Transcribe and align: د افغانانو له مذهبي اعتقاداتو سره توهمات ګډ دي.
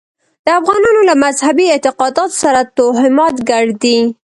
د 0.45 0.47
افغانانو 0.59 1.01
له 1.09 1.15
مذهبي 1.25 1.65
اعتقاداتو 1.69 2.39
سره 2.43 2.61
توهمات 2.77 3.35
ګډ 3.49 3.65
دي. 3.83 3.97